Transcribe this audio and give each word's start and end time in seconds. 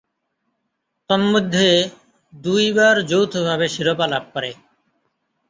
তন্মধ্যে, 1.09 1.67
দুইবার 2.33 2.95
যৌথভাবে 3.03 3.67
শিরোপা 3.69 4.05
লাভ 4.07 4.23
করে। 4.33 4.51